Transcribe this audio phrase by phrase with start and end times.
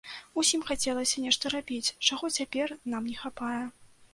[0.43, 3.63] Усім хацелася нешта рабіць, чаго цяпер нам не хапае.